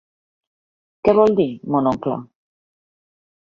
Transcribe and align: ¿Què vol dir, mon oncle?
¿Què 1.09 1.15
vol 1.21 1.37
dir, 1.41 1.47
mon 1.77 1.93
oncle? 1.95 2.19